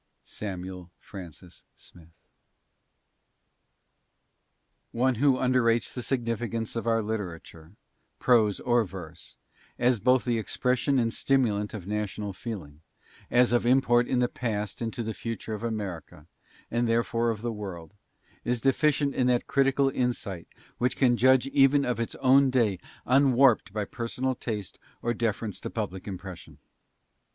[0.25, 0.39] S.
[0.39, 2.09] HELPMATE
[4.91, 7.73] One who underrates the significance of our literature,
[8.17, 9.37] prose or verse,
[9.77, 12.81] as both the expression and stimulant of national feeling,
[13.29, 16.25] as of import in the past and to the future of America,
[16.71, 17.93] and therefore of the world,
[18.43, 20.47] is deficient in that critical insight
[20.79, 25.69] which can judge even of its own day unwarped by personal taste or deference to
[25.69, 26.57] public impression.